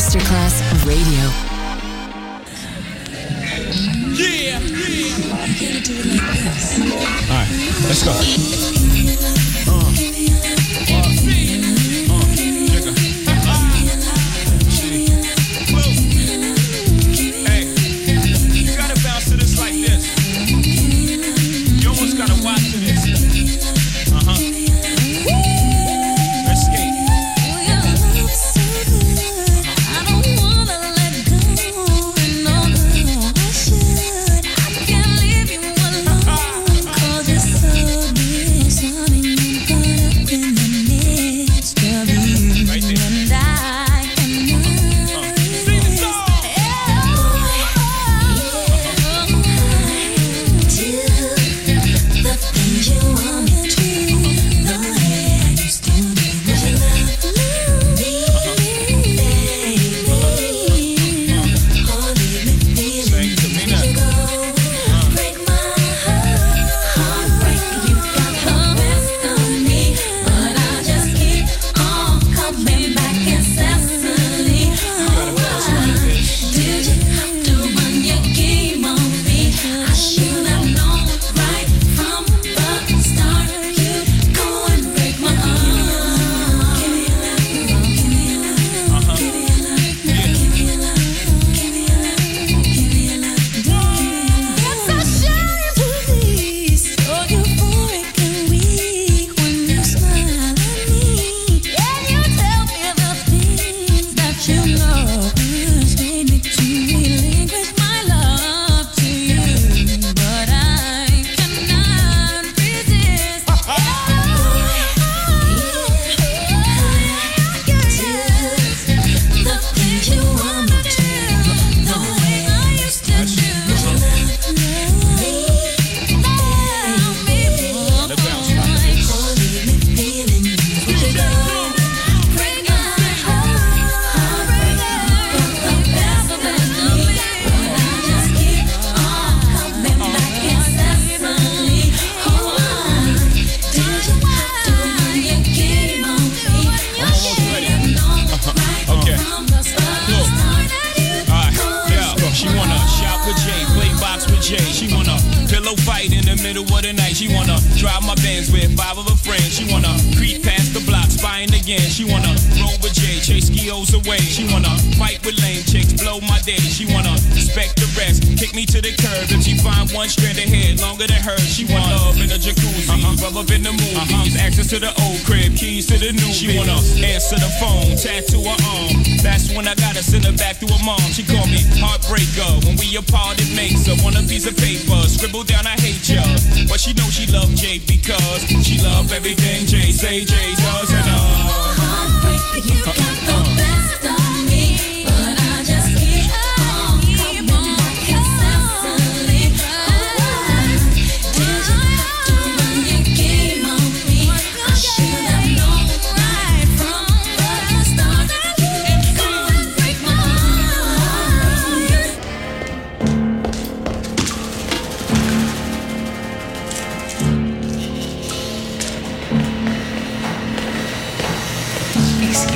[0.00, 1.59] Masterclass Radio.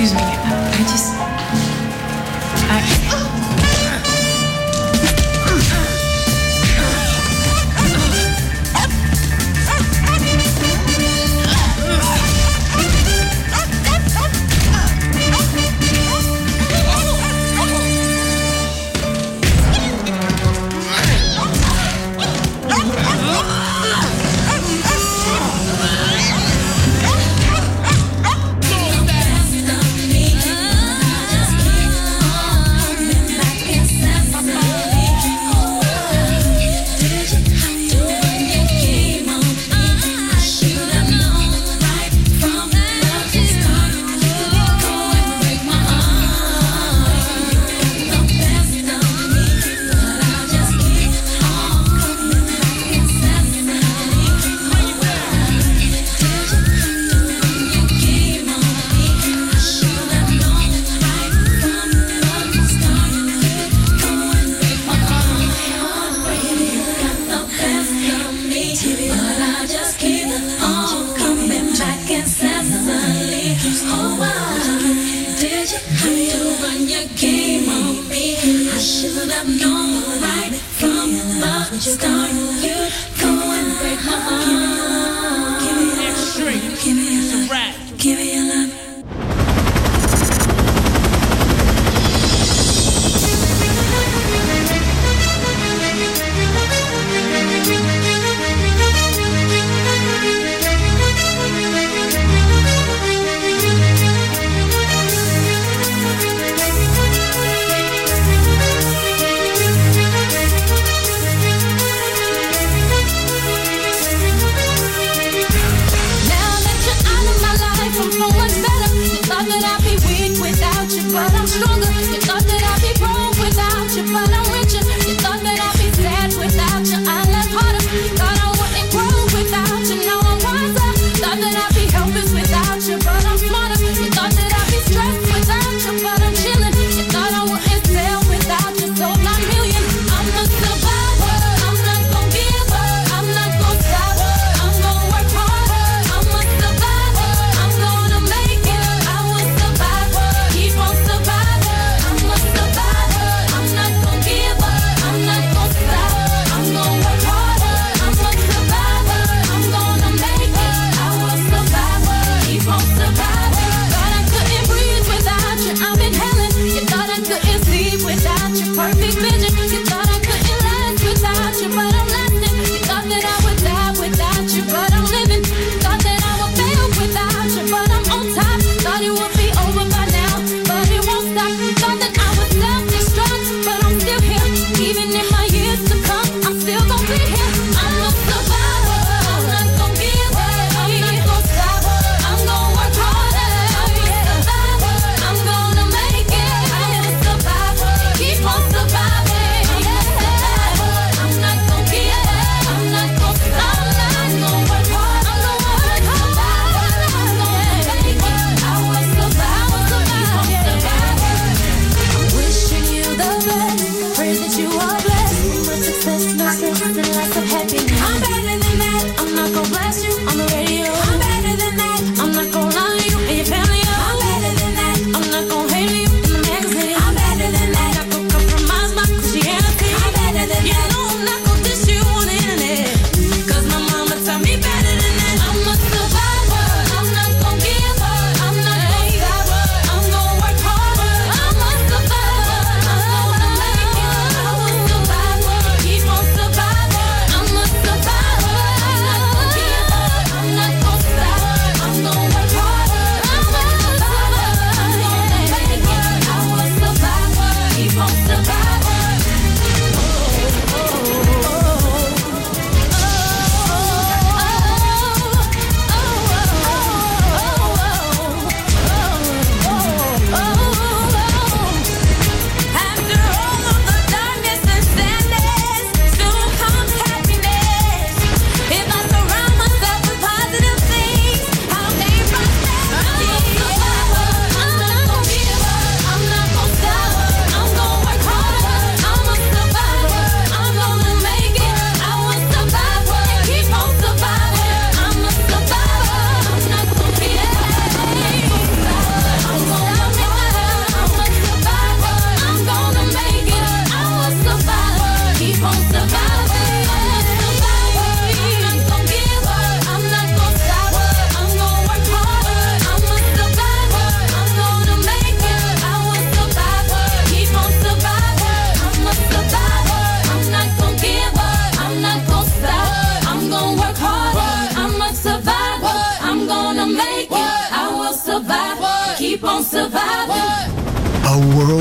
[0.05, 0.44] Excuse me,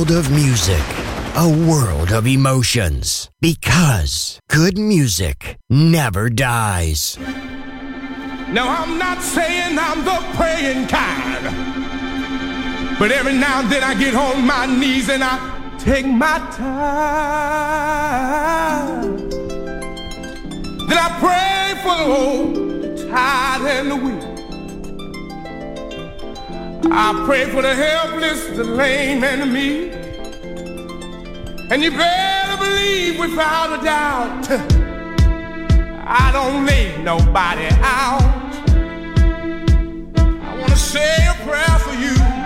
[0.02, 0.82] of music
[1.36, 7.18] a world of emotions because good music never dies.
[8.50, 11.46] Now, I'm not saying I'm the praying kind,
[12.98, 15.38] but every now and then I get on my knees and I
[15.78, 17.58] take my time.
[20.88, 24.33] Then I pray for the old, tired, and the weak.
[26.92, 29.94] I pray for the helpless, the lame, and the meek.
[31.72, 34.50] And you better believe without a doubt,
[36.06, 38.22] I don't leave nobody out.
[40.42, 42.43] I want to say a prayer for you.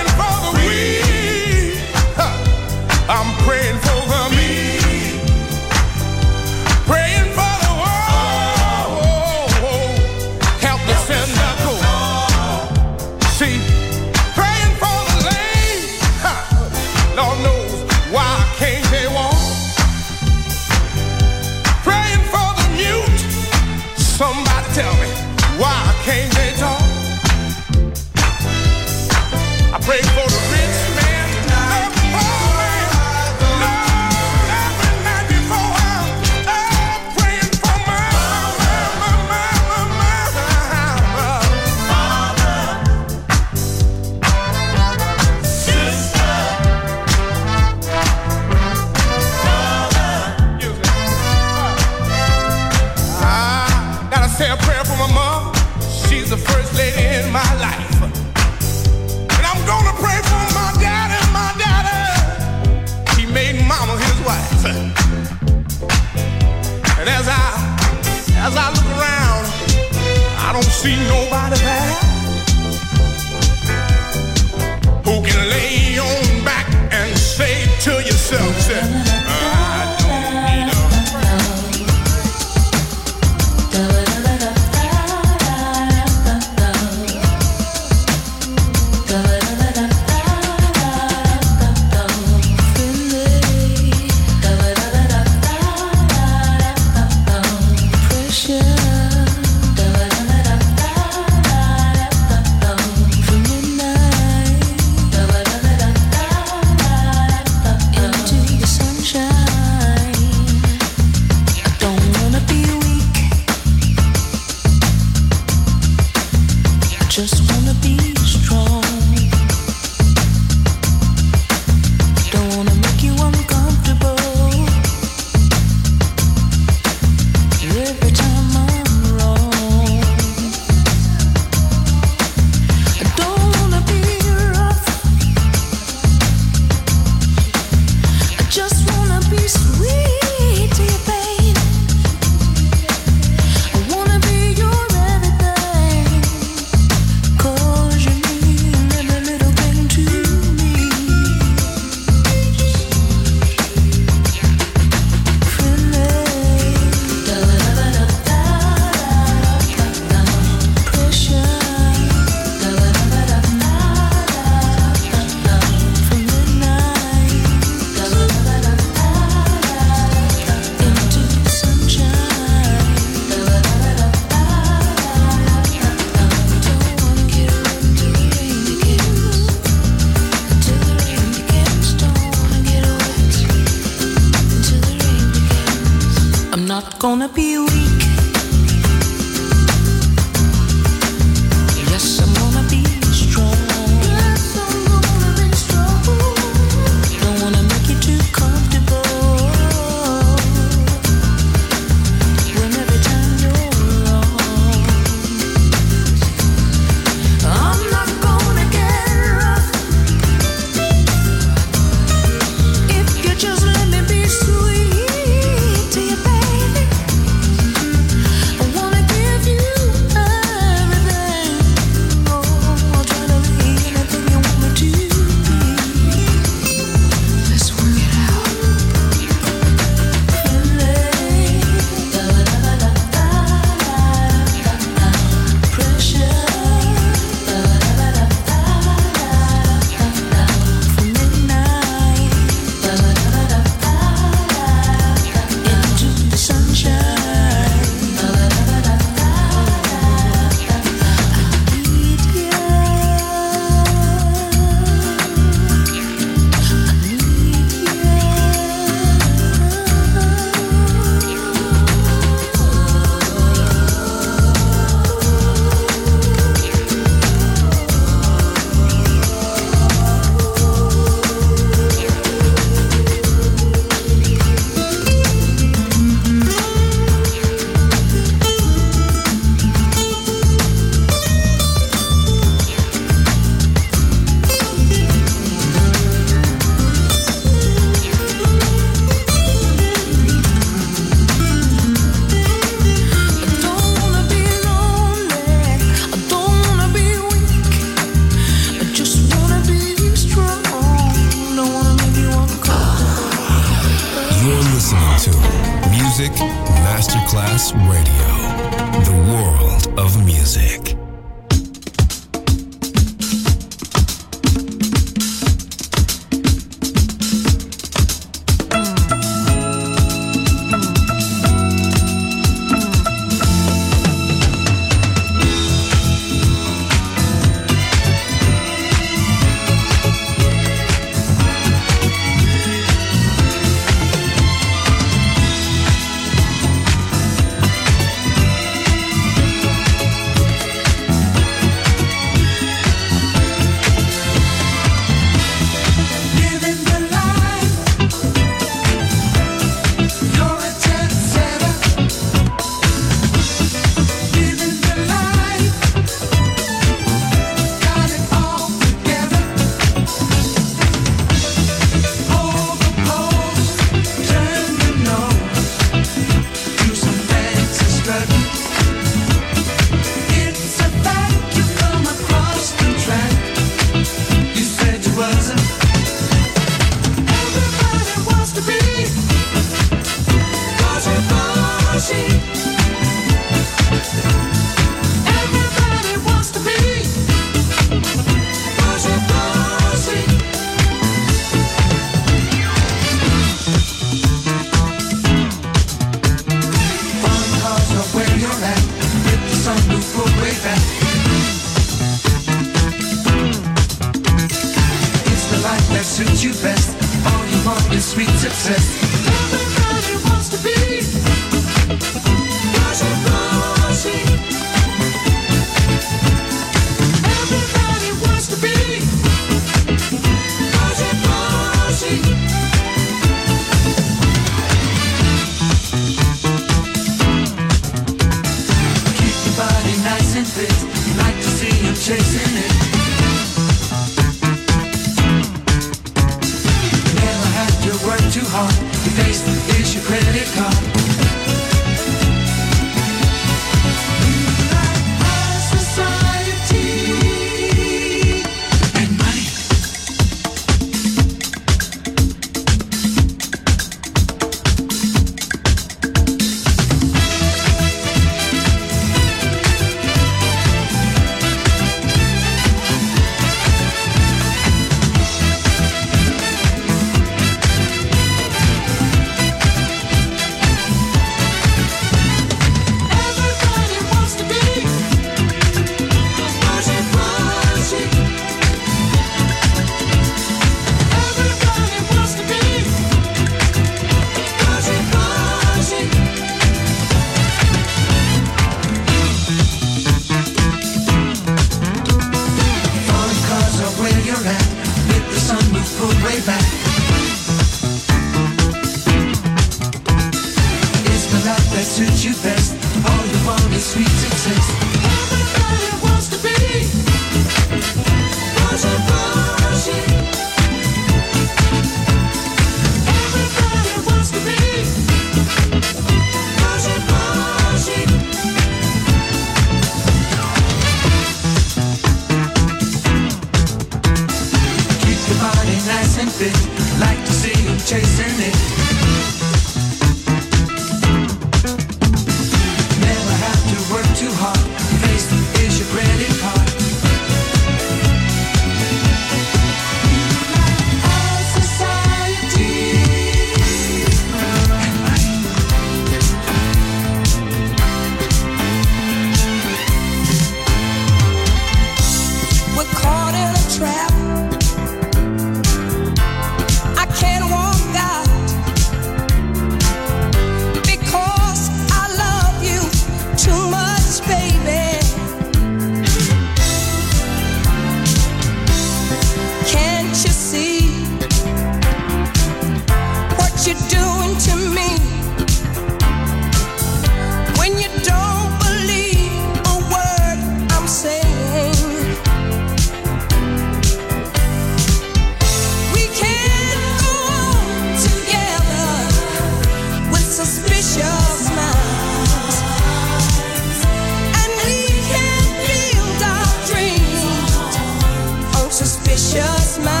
[599.17, 600.00] suspicious mind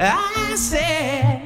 [0.00, 1.41] I said,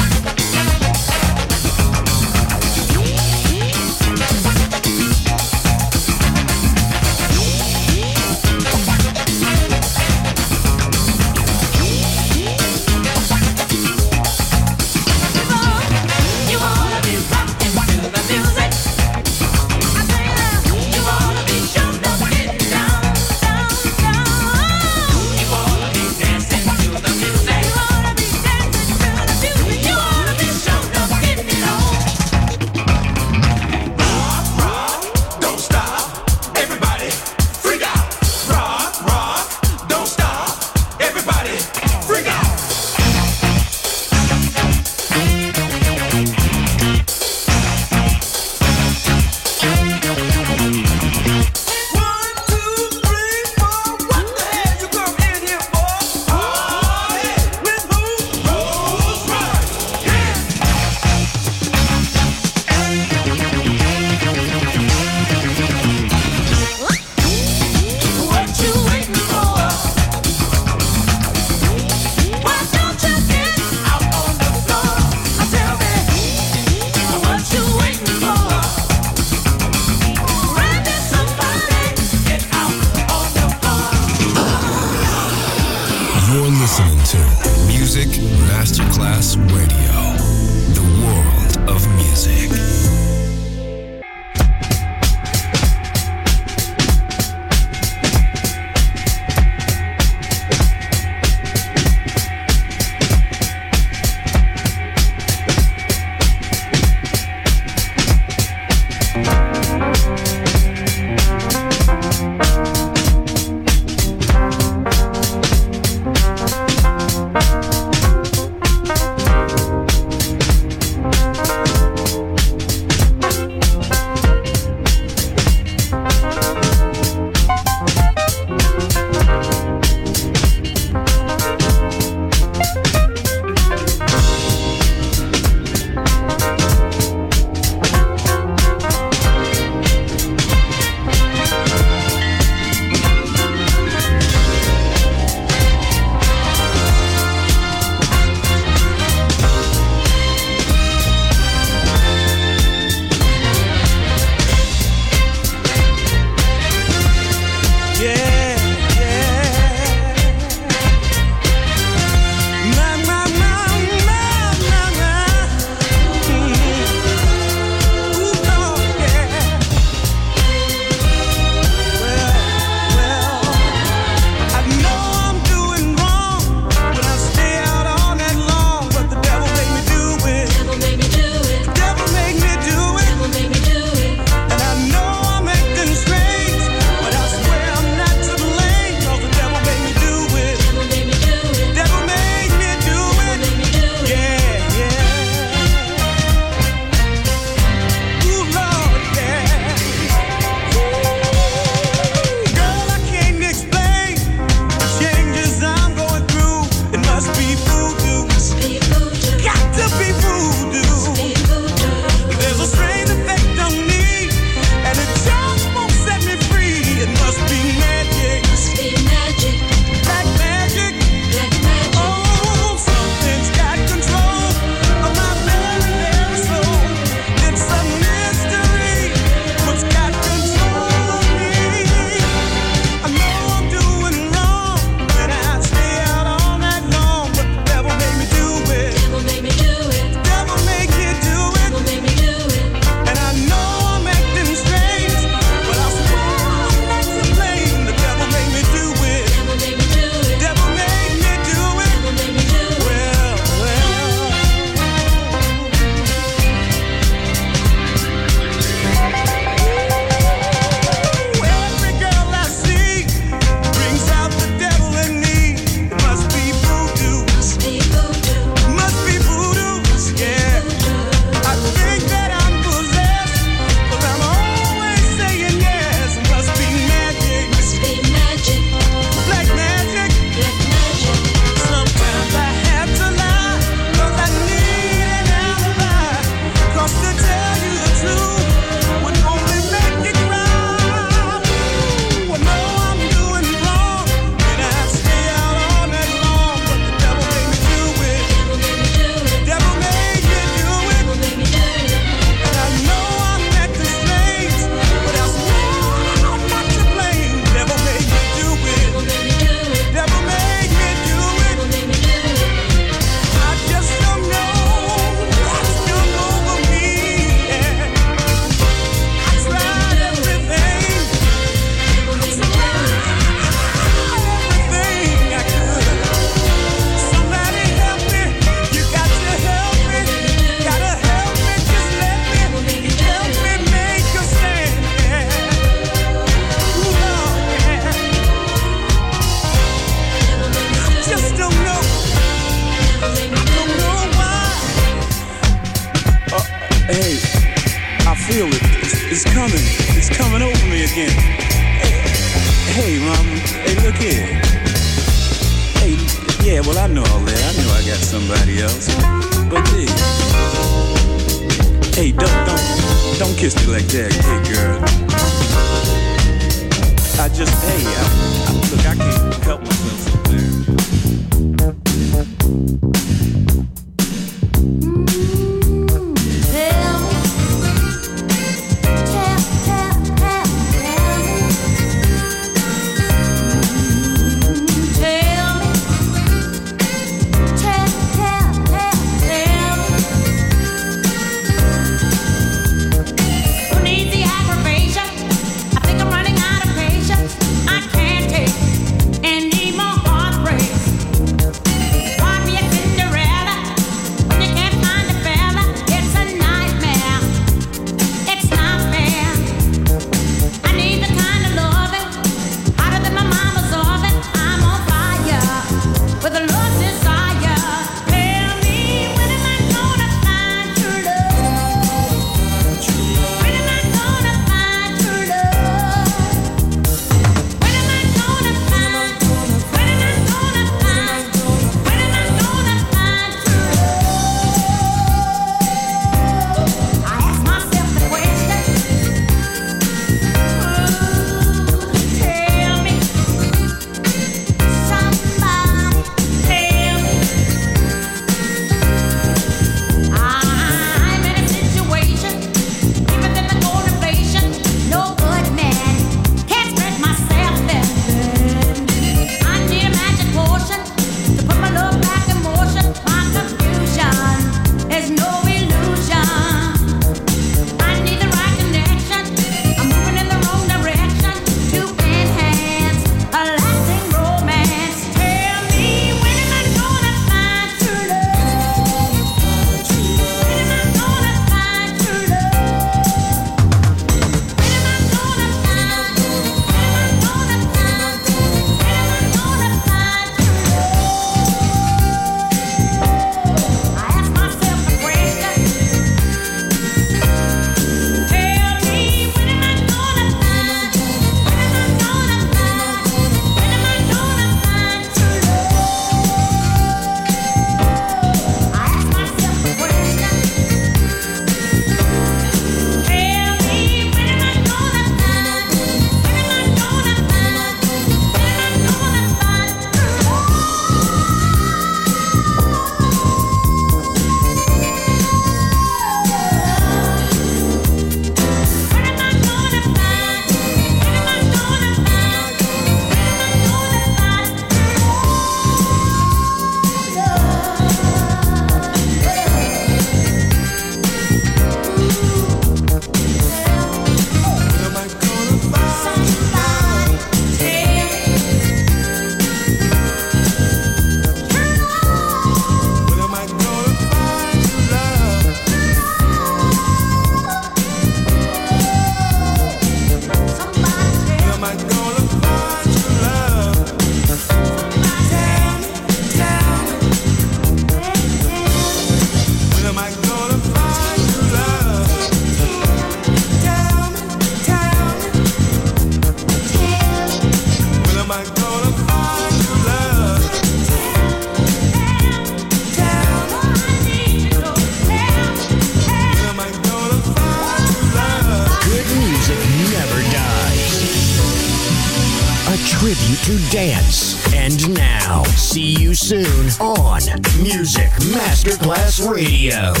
[599.71, 600.00] Radio.